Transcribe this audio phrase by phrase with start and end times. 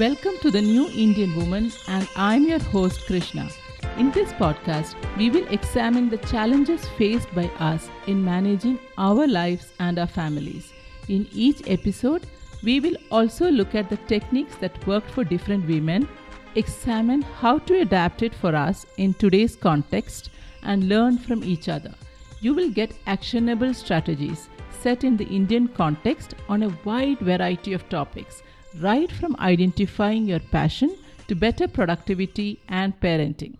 [0.00, 3.50] Welcome to the New Indian Woman, and I'm your host Krishna.
[3.98, 9.74] In this podcast, we will examine the challenges faced by us in managing our lives
[9.78, 10.72] and our families.
[11.08, 12.26] In each episode,
[12.62, 16.08] we will also look at the techniques that worked for different women,
[16.54, 20.30] examine how to adapt it for us in today's context,
[20.62, 21.92] and learn from each other.
[22.40, 24.48] You will get actionable strategies
[24.80, 28.42] set in the Indian context on a wide variety of topics,
[28.78, 33.56] right from identifying your passion to better productivity and parenting.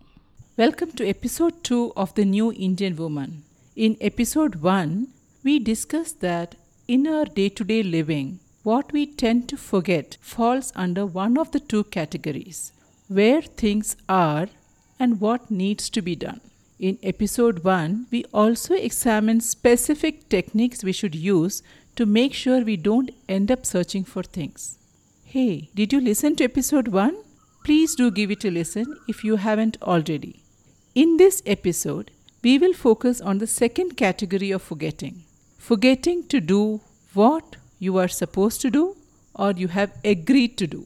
[0.56, 3.42] Welcome to episode 2 of The New Indian Woman.
[3.74, 5.08] In episode 1,
[5.42, 6.54] we discussed that
[6.86, 11.50] in our day to day living, what we tend to forget falls under one of
[11.50, 12.72] the two categories
[13.08, 14.48] where things are
[14.98, 16.40] and what needs to be done.
[16.78, 21.62] In episode 1, we also examined specific techniques we should use
[21.96, 24.78] to make sure we don't end up searching for things.
[25.32, 27.16] Hey, did you listen to episode 1?
[27.64, 30.42] Please do give it a listen if you haven't already.
[30.96, 32.10] In this episode,
[32.42, 35.22] we will focus on the second category of forgetting
[35.56, 36.80] forgetting to do
[37.14, 38.96] what you are supposed to do
[39.36, 40.84] or you have agreed to do.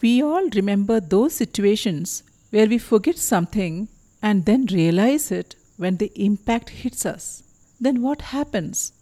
[0.00, 3.88] We all remember those situations where we forget something
[4.22, 7.42] and then realize it when the impact hits us.
[7.80, 8.92] Then what happens?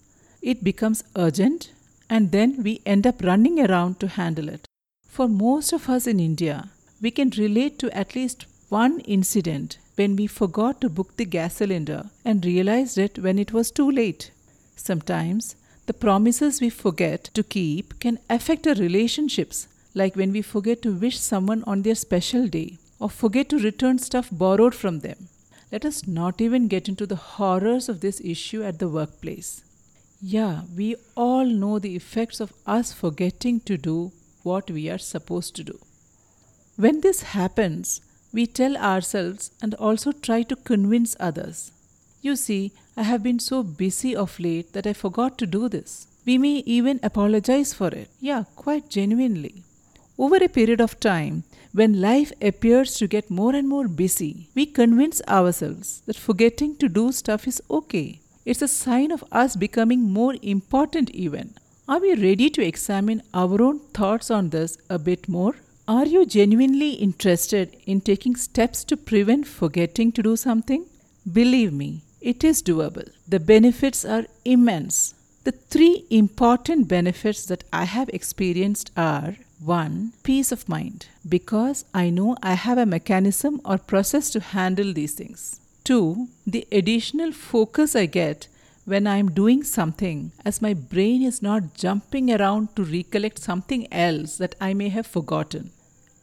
[0.40, 1.72] It becomes urgent
[2.08, 4.64] and then we end up running around to handle it.
[5.18, 6.70] For most of us in India,
[7.02, 11.54] we can relate to at least one incident when we forgot to book the gas
[11.54, 14.30] cylinder and realized it when it was too late.
[14.76, 20.82] Sometimes the promises we forget to keep can affect our relationships, like when we forget
[20.82, 25.26] to wish someone on their special day or forget to return stuff borrowed from them.
[25.72, 29.64] Let us not even get into the horrors of this issue at the workplace.
[30.22, 34.12] Yeah, we all know the effects of us forgetting to do
[34.48, 35.78] what we are supposed to do.
[36.84, 38.00] When this happens,
[38.32, 41.72] we tell ourselves and also try to convince others.
[42.20, 46.06] You see, I have been so busy of late that I forgot to do this.
[46.26, 48.08] We may even apologize for it.
[48.20, 49.62] Yeah, quite genuinely.
[50.18, 54.66] Over a period of time, when life appears to get more and more busy, we
[54.66, 58.20] convince ourselves that forgetting to do stuff is okay.
[58.44, 61.54] It's a sign of us becoming more important, even.
[61.90, 65.54] Are we ready to examine our own thoughts on this a bit more?
[65.88, 70.84] Are you genuinely interested in taking steps to prevent forgetting to do something?
[71.32, 73.10] Believe me, it is doable.
[73.26, 75.14] The benefits are immense.
[75.44, 80.12] The three important benefits that I have experienced are 1.
[80.24, 85.14] Peace of mind, because I know I have a mechanism or process to handle these
[85.14, 85.58] things.
[85.84, 86.28] 2.
[86.46, 88.48] The additional focus I get
[88.88, 93.86] when I am doing something, as my brain is not jumping around to recollect something
[93.92, 95.72] else that I may have forgotten.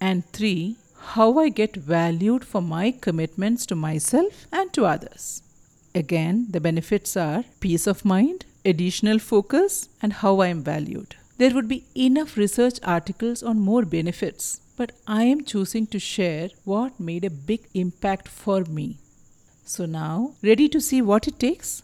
[0.02, 0.76] And 3.
[1.14, 5.44] How I get valued for my commitments to myself and to others.
[5.94, 11.16] Again, the benefits are peace of mind, additional focus, and how I am valued.
[11.38, 16.50] There would be enough research articles on more benefits, but I am choosing to share
[16.64, 18.97] what made a big impact for me.
[19.66, 21.84] So now, ready to see what it takes?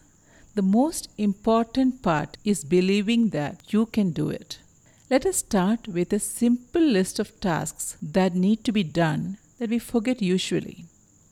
[0.54, 4.60] The most important part is believing that you can do it.
[5.10, 9.70] Let us start with a simple list of tasks that need to be done that
[9.70, 10.86] we forget usually.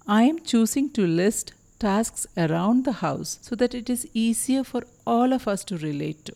[0.07, 4.84] I am choosing to list tasks around the house so that it is easier for
[5.06, 6.36] all of us to relate to.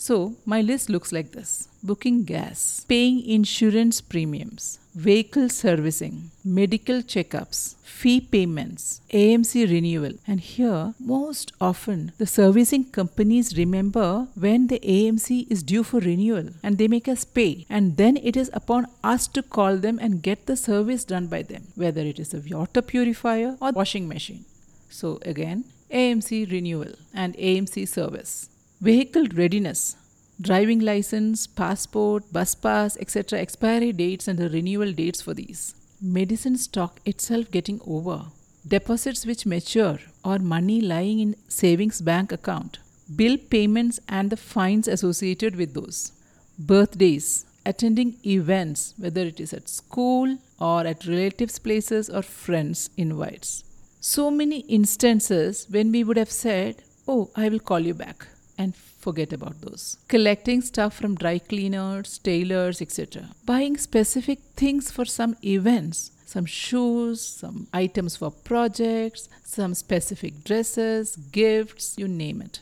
[0.00, 7.74] So, my list looks like this booking gas, paying insurance premiums, vehicle servicing, medical checkups,
[7.82, 10.12] fee payments, AMC renewal.
[10.26, 16.48] And here, most often, the servicing companies remember when the AMC is due for renewal
[16.62, 17.66] and they make us pay.
[17.68, 21.42] And then it is upon us to call them and get the service done by
[21.42, 24.46] them, whether it is a water purifier or washing machine.
[24.88, 28.48] So, again, AMC renewal and AMC service.
[28.82, 29.94] Vehicle readiness,
[30.40, 33.38] driving license, passport, bus pass, etc.
[33.38, 35.74] expiry dates and the renewal dates for these.
[36.00, 38.22] Medicine stock itself getting over.
[38.66, 42.78] Deposits which mature or money lying in savings bank account.
[43.14, 46.12] Bill payments and the fines associated with those.
[46.58, 53.62] Birthdays, attending events, whether it is at school or at relatives' places or friends' invites.
[54.00, 58.26] So many instances when we would have said, Oh, I will call you back
[58.60, 58.76] and
[59.06, 59.84] forget about those.
[60.14, 63.30] Collecting stuff from dry cleaners, tailors, etc.
[63.52, 65.98] Buying specific things for some events,
[66.34, 72.60] some shoes, some items for projects, some specific dresses, gifts, you name it.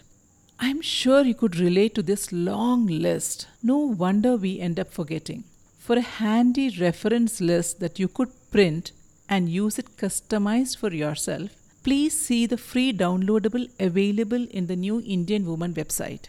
[0.66, 3.46] I'm sure you could relate to this long list.
[3.62, 5.44] No wonder we end up forgetting.
[5.88, 8.92] for a handy reference list that you could print
[9.26, 11.50] and use it customized for yourself,
[11.82, 16.28] please see the free downloadable available in the New Indian Woman website.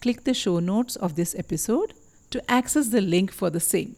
[0.00, 1.94] Click the show notes of this episode
[2.30, 3.96] to access the link for the same.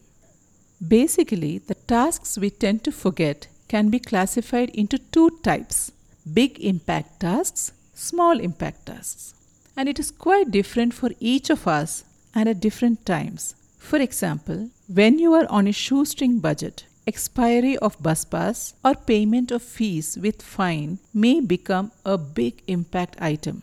[0.85, 5.91] Basically, the tasks we tend to forget can be classified into two types
[6.33, 9.33] big impact tasks, small impact tasks.
[9.75, 12.03] And it is quite different for each of us
[12.35, 13.55] and at different times.
[13.77, 19.49] For example, when you are on a shoestring budget, expiry of bus pass or payment
[19.57, 20.91] of fees with fine
[21.25, 23.57] may become a big impact item.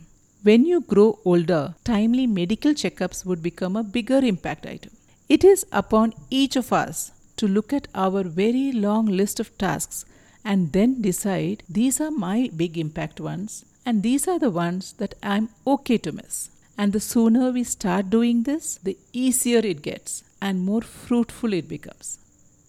[0.48, 4.92] When you grow older, timely medical checkups would become a bigger impact item.
[5.28, 10.04] It is upon each of us to look at our very long list of tasks
[10.44, 15.14] and then decide these are my big impact ones and these are the ones that
[15.22, 16.50] I'm okay to miss.
[16.76, 21.68] And the sooner we start doing this, the easier it gets and more fruitful it
[21.68, 22.18] becomes.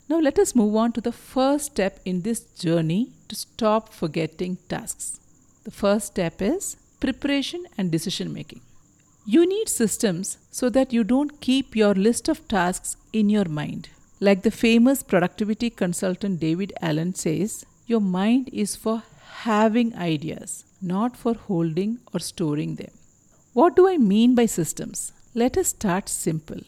[0.10, 4.58] Now, let us move on to the first step in this journey to stop forgetting
[4.68, 5.20] tasks.
[5.66, 8.62] The first step is preparation and decision making.
[9.28, 13.90] You need systems so that you don't keep your list of tasks in your mind.
[14.20, 19.04] Like the famous productivity consultant David Allen says, your mind is for
[19.44, 22.92] having ideas, not for holding or storing them.
[23.54, 25.12] What do I mean by systems?
[25.36, 26.62] Let us start simple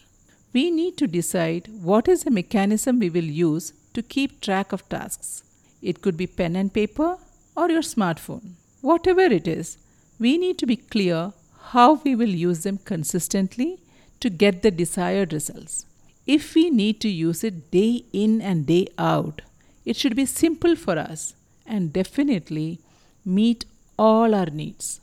[0.52, 4.88] we need to decide what is the mechanism we will use to keep track of
[4.88, 5.42] tasks.
[5.80, 7.18] It could be pen and paper
[7.56, 8.52] or your smartphone.
[8.80, 9.78] Whatever it is,
[10.18, 11.32] we need to be clear
[11.72, 13.80] how we will use them consistently
[14.20, 15.86] to get the desired results.
[16.26, 19.42] If we need to use it day in and day out,
[19.84, 21.34] it should be simple for us
[21.66, 22.78] and definitely
[23.24, 23.64] meet
[23.98, 25.00] all our needs.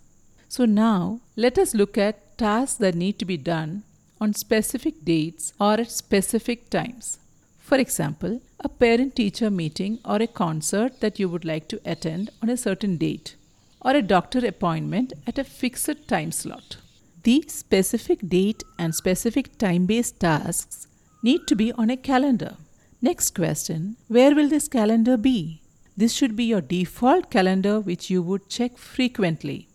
[0.48, 3.84] So, now let us look at tasks that need to be done
[4.22, 7.20] on specific dates or at specific times.
[7.60, 12.32] For example, a parent teacher meeting or a concert that you would like to attend
[12.42, 13.36] on a certain date,
[13.82, 16.78] or a doctor appointment at a fixed time slot.
[17.24, 20.88] These specific date and specific time based tasks
[21.22, 22.56] need to be on a calendar.
[23.02, 25.62] Next question Where will this calendar be?
[25.96, 29.68] This should be your default calendar, which you would check frequently.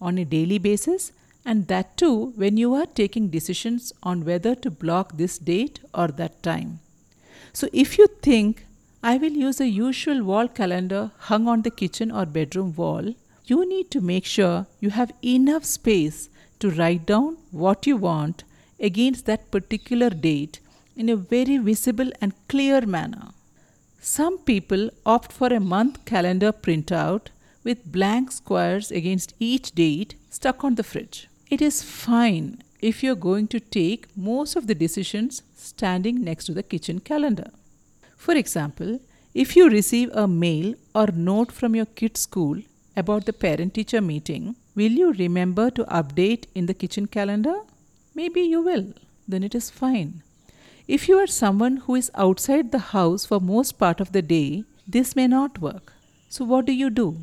[0.00, 1.12] On a daily basis,
[1.44, 6.08] and that too when you are taking decisions on whether to block this date or
[6.08, 6.80] that time.
[7.52, 8.66] So, if you think
[9.02, 13.14] I will use a usual wall calendar hung on the kitchen or bedroom wall,
[13.46, 16.28] you need to make sure you have enough space
[16.58, 18.44] to write down what you want
[18.78, 20.60] against that particular date
[20.94, 23.30] in a very visible and clear manner.
[24.00, 27.28] Some people opt for a month calendar printout
[27.64, 31.29] with blank squares against each date stuck on the fridge.
[31.50, 36.54] It is fine if you're going to take most of the decisions standing next to
[36.54, 37.50] the kitchen calendar.
[38.16, 39.00] For example,
[39.34, 42.62] if you receive a mail or note from your kid's school
[42.96, 47.56] about the parent teacher meeting, will you remember to update in the kitchen calendar?
[48.14, 48.94] Maybe you will.
[49.26, 50.22] Then it is fine.
[50.86, 54.62] If you are someone who is outside the house for most part of the day,
[54.86, 55.94] this may not work.
[56.28, 57.16] So what do you do?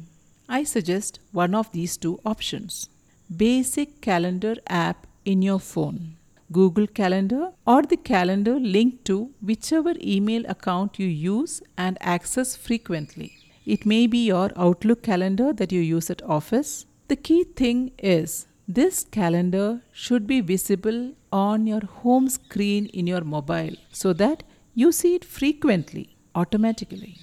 [0.49, 2.89] I suggest one of these two options
[3.35, 6.15] basic calendar app in your phone.
[6.51, 13.33] Google Calendar or the calendar linked to whichever email account you use and access frequently.
[13.65, 16.85] It may be your Outlook calendar that you use at office.
[17.09, 23.25] The key thing is this calendar should be visible on your home screen in your
[23.25, 27.17] mobile so that you see it frequently, automatically.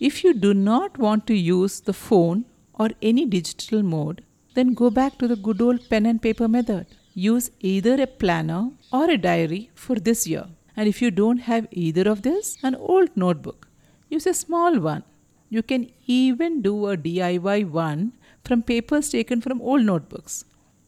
[0.00, 4.24] If you do not want to use the phone or any digital mode,
[4.54, 6.86] then go back to the good old pen and paper method.
[7.14, 10.46] Use either a planner or a diary for this year.
[10.76, 13.68] And if you don't have either of this, an old notebook.
[14.08, 15.04] Use a small one.
[15.48, 18.12] You can even do a DIY one
[18.44, 20.44] from papers taken from old notebooks.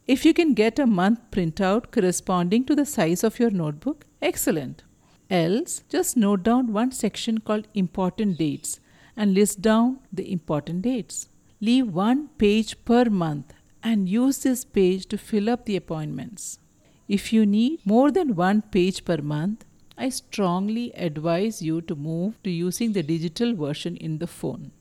[0.07, 4.83] If you can get a month printout corresponding to the size of your notebook, excellent.
[5.31, 8.79] Else, just note down one section called important dates
[9.17, 11.29] and list down the important dates.
[11.61, 13.53] Leave one page per month
[13.89, 16.59] and use this page to fill up the appointments.
[17.07, 19.65] If you need more than one page per month,
[19.97, 24.73] I strongly advise you to move to using the digital version in the phone.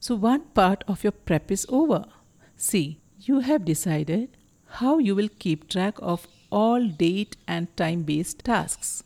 [0.00, 2.04] So, one part of your prep is over.
[2.56, 4.36] See, you have decided
[4.80, 9.04] how you will keep track of all date and time based tasks.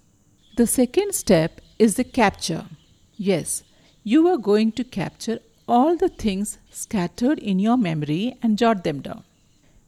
[0.57, 2.65] The second step is the capture.
[3.17, 3.63] Yes,
[4.03, 9.03] you are going to capture all the things scattered in your memory and jot them
[9.03, 9.26] down.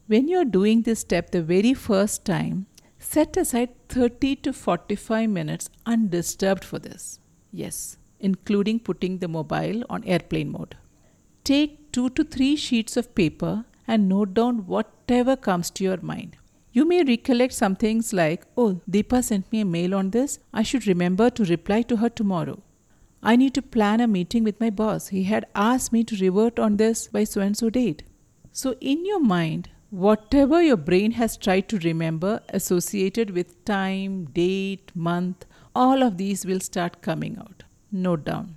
[0.09, 2.65] When you're doing this step the very first time,
[2.99, 7.19] Set aside 30 to 45 minutes undisturbed for this.
[7.51, 10.75] Yes, including putting the mobile on airplane mode.
[11.45, 16.35] Take 2 to 3 sheets of paper and note down whatever comes to your mind.
[16.73, 20.39] You may recollect some things like, oh, Deepa sent me a mail on this.
[20.53, 22.61] I should remember to reply to her tomorrow.
[23.23, 25.07] I need to plan a meeting with my boss.
[25.07, 28.03] He had asked me to revert on this by so and so date.
[28.51, 34.91] So, in your mind, whatever your brain has tried to remember associated with time, date,
[34.95, 37.63] month, all of these will start coming out.
[37.91, 38.55] Note down.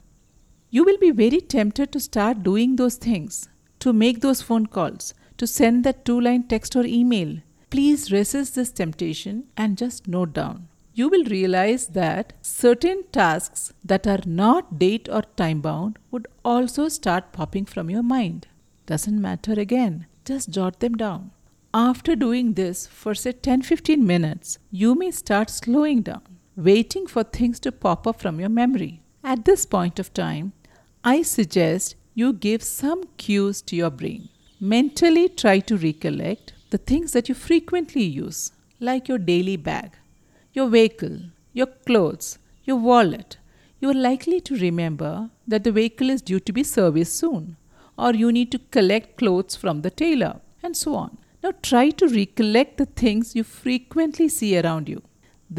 [0.70, 3.48] You will be very tempted to start doing those things,
[3.80, 7.38] to make those phone calls, to send that two line text or email.
[7.70, 10.68] Please resist this temptation and just note down.
[10.94, 16.88] You will realize that certain tasks that are not date or time bound would also
[16.88, 18.46] start popping from your mind.
[18.84, 21.30] Doesn't matter again, just jot them down.
[21.74, 27.22] After doing this for say 10 15 minutes, you may start slowing down, waiting for
[27.22, 29.02] things to pop up from your memory.
[29.24, 30.52] At this point of time,
[31.02, 34.28] I suggest you give some cues to your brain.
[34.60, 39.96] Mentally try to recollect the things that you frequently use, like your daily bag,
[40.52, 41.18] your vehicle,
[41.52, 43.38] your clothes, your wallet.
[43.80, 47.56] You are likely to remember that the vehicle is due to be serviced soon,
[48.02, 51.18] or you need to collect clothes from the tailor, and so on.
[51.42, 55.02] Now try to recollect the things you frequently see around you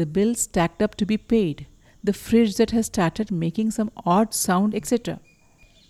[0.00, 1.66] the bills stacked up to be paid,
[2.02, 5.20] the fridge that has started making some odd sound, etc.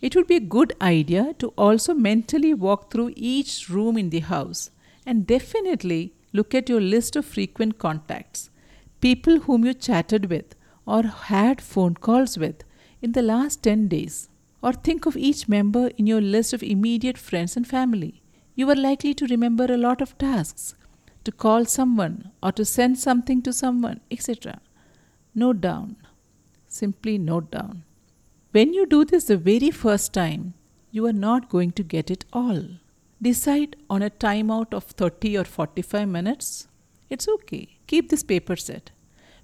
[0.03, 4.21] It would be a good idea to also mentally walk through each room in the
[4.21, 4.71] house
[5.07, 8.51] and definitely look at your list of frequent contacts,
[9.01, 10.55] people whom you chatted with
[10.87, 12.63] or had phone calls with
[13.01, 14.29] in the last 10 days.
[14.65, 18.23] Or think of each member in your list of immediate friends and family.
[18.55, 20.75] You are likely to remember a lot of tasks,
[21.25, 24.63] to call someone or to send something to someone, etc.
[25.35, 25.97] Note down.
[26.67, 27.85] Simply note down.
[28.53, 30.55] When you do this the very first time,
[30.91, 32.63] you are not going to get it all.
[33.21, 36.69] Decide on a timeout of 30 or 45 minutes.
[37.11, 37.77] It's okay.
[37.87, 38.93] Keep this paper set.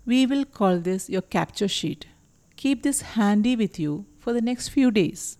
[0.06, 2.06] We will call this your capture sheet.
[2.56, 5.38] Keep this handy with you for the next few days.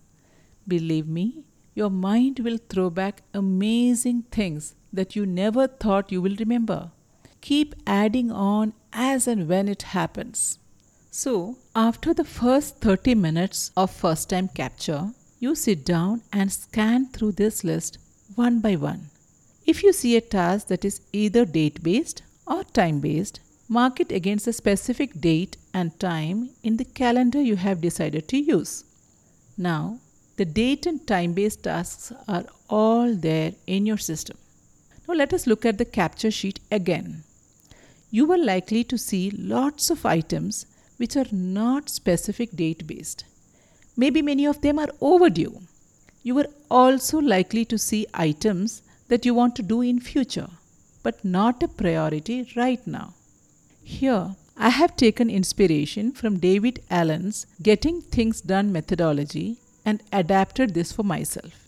[0.67, 6.35] Believe me, your mind will throw back amazing things that you never thought you will
[6.37, 6.91] remember.
[7.39, 10.59] Keep adding on as and when it happens.
[11.09, 17.07] So, after the first 30 minutes of first time capture, you sit down and scan
[17.07, 17.97] through this list
[18.35, 19.09] one by one.
[19.65, 24.11] If you see a task that is either date based or time based, mark it
[24.11, 28.83] against a specific date and time in the calendar you have decided to use.
[29.57, 29.99] Now,
[30.37, 34.37] the date and time based tasks are all there in your system.
[35.07, 37.23] Now, let us look at the capture sheet again.
[38.09, 40.65] You are likely to see lots of items
[40.97, 43.25] which are not specific date based.
[43.95, 45.61] Maybe many of them are overdue.
[46.23, 50.49] You are also likely to see items that you want to do in future,
[51.03, 53.13] but not a priority right now.
[53.83, 60.91] Here, I have taken inspiration from David Allen's Getting Things Done methodology and adapted this
[60.91, 61.67] for myself.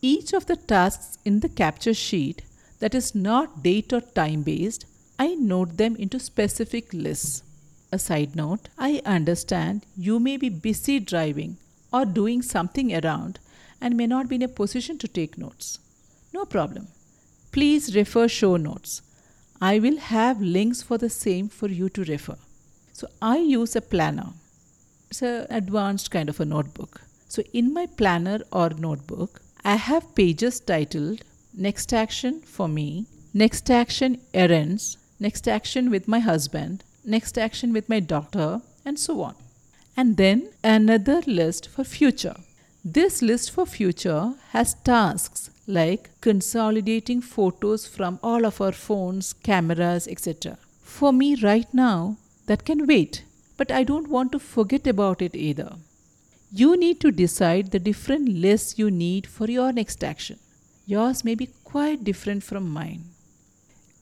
[0.00, 2.42] Each of the tasks in the capture sheet
[2.78, 4.86] that is not date or time based,
[5.18, 7.42] I note them into specific lists.
[7.90, 11.56] A side note I understand you may be busy driving
[11.92, 13.40] or doing something around
[13.80, 15.80] and may not be in a position to take notes.
[16.32, 16.86] No problem.
[17.50, 19.02] Please refer show notes.
[19.60, 22.36] I will have links for the same for you to refer.
[22.92, 24.32] So I use a planner.
[25.10, 27.00] It's an advanced kind of a notebook.
[27.28, 31.22] So in my planner or notebook, I have pages titled
[31.54, 37.88] Next Action for Me, Next Action Errands, Next Action with my husband, next action with
[37.88, 39.34] my doctor, and so on.
[39.96, 42.36] And then another list for future.
[42.88, 50.06] This list for future has tasks like consolidating photos from all of our phones, cameras,
[50.06, 50.56] etc.
[50.84, 52.16] For me, right now,
[52.46, 53.24] that can wait,
[53.56, 55.72] but I don't want to forget about it either.
[56.52, 60.38] You need to decide the different lists you need for your next action.
[60.86, 63.02] Yours may be quite different from mine.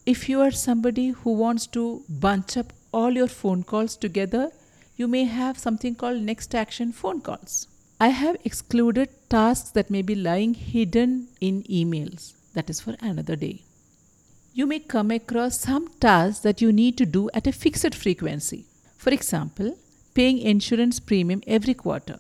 [0.04, 4.50] If you are somebody who wants to bunch up all your phone calls together,
[4.94, 7.66] you may have something called next action phone calls.
[8.04, 12.34] I have excluded tasks that may be lying hidden in emails.
[12.52, 13.62] That is for another day.
[14.52, 18.66] You may come across some tasks that you need to do at a fixed frequency.
[18.98, 19.78] For example,
[20.12, 22.18] paying insurance premium every quarter.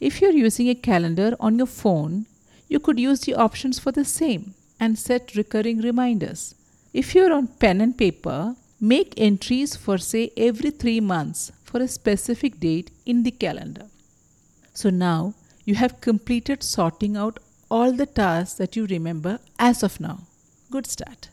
[0.00, 2.24] If you're using a calendar on your phone,
[2.68, 6.54] you could use the options for the same and set recurring reminders.
[6.94, 11.94] If you're on pen and paper, make entries for, say, every three months for a
[12.00, 13.88] specific date in the calendar.
[14.78, 19.98] So now you have completed sorting out all the tasks that you remember as of
[19.98, 20.20] now.
[20.70, 21.30] Good start.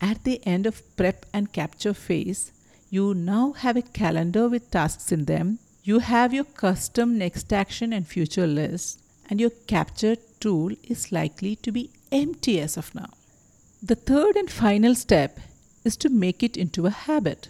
[0.00, 2.50] At the end of prep and capture phase,
[2.90, 5.60] you now have a calendar with tasks in them.
[5.84, 8.98] You have your custom next action and future list,
[9.30, 13.10] and your capture tool is likely to be empty as of now.
[13.80, 15.38] The third and final step
[15.84, 17.48] is to make it into a habit.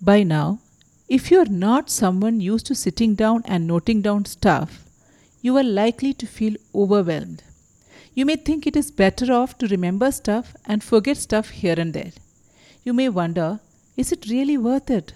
[0.00, 0.60] By now,
[1.08, 4.84] if you are not someone used to sitting down and noting down stuff,
[5.40, 7.42] you are likely to feel overwhelmed.
[8.12, 11.94] You may think it is better off to remember stuff and forget stuff here and
[11.94, 12.12] there.
[12.84, 13.60] You may wonder,
[13.96, 15.14] is it really worth it?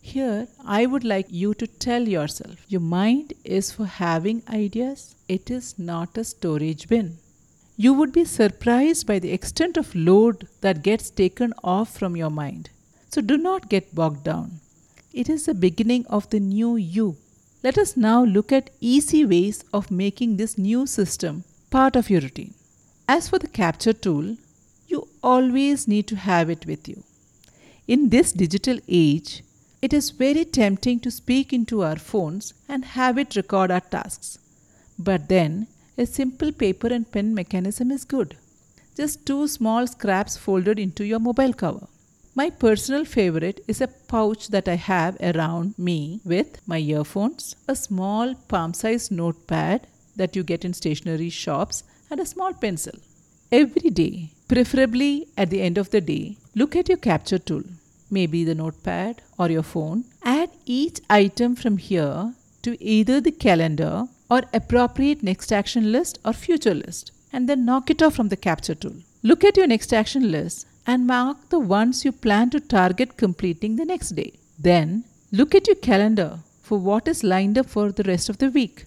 [0.00, 5.50] Here, I would like you to tell yourself your mind is for having ideas, it
[5.50, 7.18] is not a storage bin.
[7.76, 12.30] You would be surprised by the extent of load that gets taken off from your
[12.30, 12.70] mind.
[13.10, 14.60] So do not get bogged down.
[15.12, 17.16] It is the beginning of the new you.
[17.62, 22.20] Let us now look at easy ways of making this new system part of your
[22.20, 22.54] routine.
[23.08, 24.36] As for the capture tool,
[24.86, 27.02] you always need to have it with you.
[27.86, 29.42] In this digital age,
[29.80, 34.38] it is very tempting to speak into our phones and have it record our tasks.
[34.98, 38.36] But then a simple paper and pen mechanism is good.
[38.94, 41.86] Just two small scraps folded into your mobile cover.
[42.38, 47.74] My personal favorite is a pouch that I have around me with my earphones, a
[47.74, 52.96] small palm sized notepad that you get in stationery shops, and a small pencil.
[53.50, 57.64] Every day, preferably at the end of the day, look at your capture tool,
[58.08, 60.04] maybe the notepad or your phone.
[60.22, 66.32] Add each item from here to either the calendar or appropriate next action list or
[66.32, 68.98] future list and then knock it off from the capture tool.
[69.24, 73.76] Look at your next action list and mark the ones you plan to target completing
[73.76, 74.32] the next day.
[74.58, 78.50] Then look at your calendar for what is lined up for the rest of the
[78.50, 78.86] week.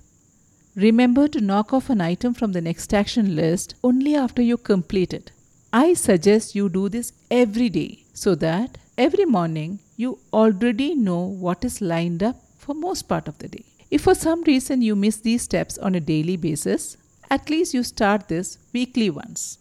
[0.76, 5.14] Remember to knock off an item from the next action list only after you complete
[5.14, 5.32] it.
[5.72, 11.64] I suggest you do this every day so that every morning you already know what
[11.64, 13.66] is lined up for most part of the day.
[13.92, 16.98] If for some reason you miss these steps on a daily basis,
[17.30, 19.58] at least you start this weekly once.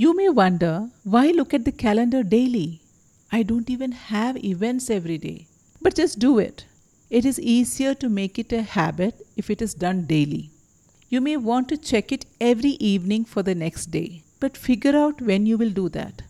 [0.00, 2.82] You may wonder why look at the calendar daily?
[3.32, 5.48] I don't even have events every day.
[5.82, 6.66] But just do it.
[7.10, 10.50] It is easier to make it a habit if it is done daily.
[11.08, 15.20] You may want to check it every evening for the next day, but figure out
[15.20, 16.22] when you will do that.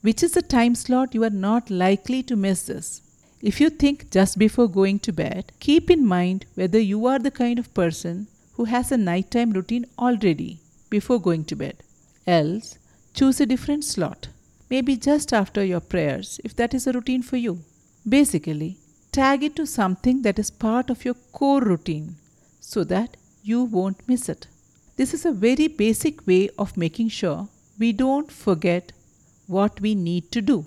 [0.00, 3.02] Which is the time slot you are not likely to miss this.
[3.40, 7.30] If you think just before going to bed, keep in mind whether you are the
[7.30, 10.58] kind of person who has a nighttime routine already
[10.90, 11.84] before going to bed.
[12.26, 12.78] Else,
[13.14, 14.28] choose a different slot,
[14.70, 17.60] maybe just after your prayers if that is a routine for you.
[18.08, 18.78] Basically,
[19.12, 22.16] tag it to something that is part of your core routine
[22.60, 24.46] so that you won't miss it.
[24.96, 27.48] This is a very basic way of making sure
[27.78, 28.92] we don't forget
[29.46, 30.64] what we need to do.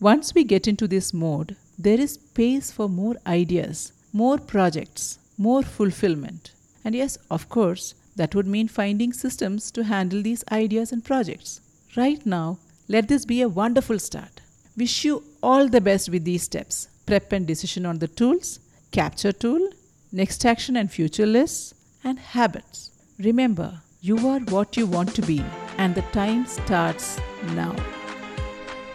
[0.00, 5.62] Once we get into this mode, there is space for more ideas, more projects, more
[5.62, 6.52] fulfillment.
[6.84, 11.60] And yes, of course, that would mean finding systems to handle these ideas and projects.
[11.96, 14.42] Right now, let this be a wonderful start.
[14.76, 18.60] Wish you all the best with these steps prep and decision on the tools,
[18.92, 19.70] capture tool,
[20.12, 21.72] next action and future lists,
[22.04, 22.90] and habits.
[23.18, 25.42] Remember, you are what you want to be,
[25.78, 27.18] and the time starts
[27.54, 27.74] now.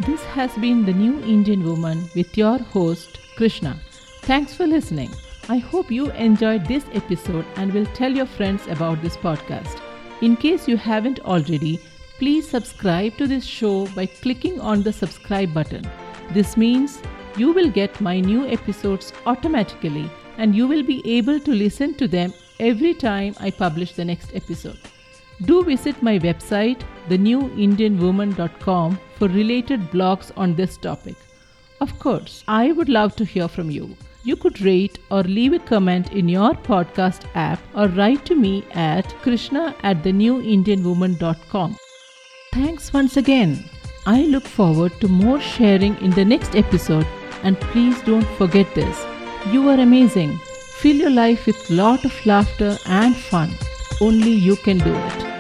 [0.06, 3.80] This has been The New Indian Woman with your host, Krishna.
[4.22, 5.10] Thanks for listening.
[5.50, 9.82] I hope you enjoyed this episode and will tell your friends about this podcast.
[10.22, 11.82] In case you haven't already,
[12.18, 15.84] please subscribe to this show by clicking on the subscribe button.
[16.32, 17.02] This means
[17.36, 22.08] you will get my new episodes automatically and you will be able to listen to
[22.08, 24.80] them every time I publish the next episode.
[25.42, 31.16] Do visit my website thenewindianwoman.com for related blogs on this topic.
[31.82, 33.98] Of course, I would love to hear from you.
[34.24, 38.64] You could rate or leave a comment in your podcast app or write to me
[38.72, 41.78] at krishna at thenewindianwoman.com.
[42.54, 43.66] Thanks once again.
[44.06, 47.08] I look forward to more sharing in the next episode
[47.44, 49.06] and please don't forget this.
[49.52, 50.38] You are amazing.
[50.78, 53.52] Fill your life with lot of laughter and fun.
[54.02, 55.33] Only you can do it.